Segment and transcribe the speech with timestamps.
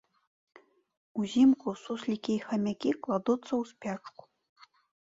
[1.23, 4.21] Узімку суслікі і хамякі кладуцца ў спячку.